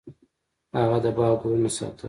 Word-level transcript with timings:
هغه 0.77 0.97
د 1.03 1.05
باغ 1.17 1.33
ګلونه 1.41 1.69
ساتل. 1.77 1.99